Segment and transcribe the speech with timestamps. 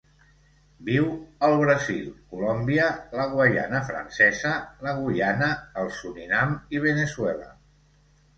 [0.85, 1.03] Viu
[1.47, 2.87] al Brasil, Colòmbia,
[3.19, 4.55] la Guaiana Francesa,
[4.87, 5.51] la Guyana,
[5.83, 7.53] el Surinam i Veneçuela.